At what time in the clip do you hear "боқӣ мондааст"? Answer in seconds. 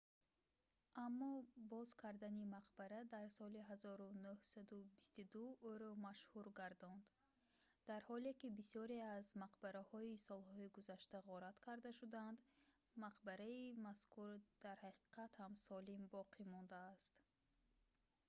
16.15-17.13